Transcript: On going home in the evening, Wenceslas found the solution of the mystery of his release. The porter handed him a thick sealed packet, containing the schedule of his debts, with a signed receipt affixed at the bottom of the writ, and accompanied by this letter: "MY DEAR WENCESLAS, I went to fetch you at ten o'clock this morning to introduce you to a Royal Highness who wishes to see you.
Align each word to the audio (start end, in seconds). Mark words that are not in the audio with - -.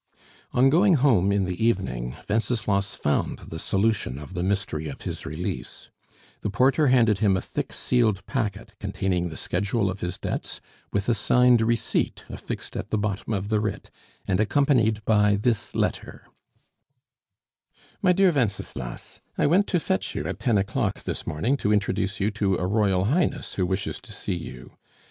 On 0.51 0.71
going 0.71 0.95
home 0.95 1.31
in 1.31 1.45
the 1.45 1.63
evening, 1.63 2.15
Wenceslas 2.27 2.95
found 2.95 3.37
the 3.49 3.59
solution 3.59 4.17
of 4.17 4.33
the 4.33 4.41
mystery 4.41 4.87
of 4.87 5.03
his 5.03 5.27
release. 5.27 5.91
The 6.39 6.49
porter 6.49 6.87
handed 6.87 7.19
him 7.19 7.37
a 7.37 7.39
thick 7.41 7.71
sealed 7.71 8.25
packet, 8.25 8.73
containing 8.79 9.29
the 9.29 9.37
schedule 9.37 9.91
of 9.91 9.99
his 9.99 10.17
debts, 10.17 10.59
with 10.91 11.07
a 11.07 11.13
signed 11.13 11.61
receipt 11.61 12.23
affixed 12.29 12.75
at 12.75 12.89
the 12.89 12.97
bottom 12.97 13.31
of 13.31 13.49
the 13.49 13.59
writ, 13.59 13.91
and 14.27 14.39
accompanied 14.39 15.05
by 15.05 15.35
this 15.35 15.75
letter: 15.75 16.25
"MY 18.01 18.13
DEAR 18.13 18.31
WENCESLAS, 18.31 19.21
I 19.37 19.45
went 19.45 19.67
to 19.67 19.79
fetch 19.79 20.15
you 20.15 20.25
at 20.25 20.39
ten 20.39 20.57
o'clock 20.57 21.03
this 21.03 21.27
morning 21.27 21.57
to 21.57 21.71
introduce 21.71 22.19
you 22.19 22.31
to 22.31 22.55
a 22.55 22.65
Royal 22.65 23.05
Highness 23.05 23.53
who 23.53 23.67
wishes 23.67 23.99
to 23.99 24.11
see 24.11 24.33
you. 24.35 24.71